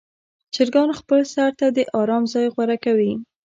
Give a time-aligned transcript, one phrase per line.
[0.53, 3.11] چرګان خپل سر ته د آرام ځای غوره کوي.